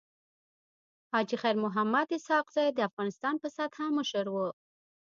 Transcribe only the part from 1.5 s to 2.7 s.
محمد اسحق زی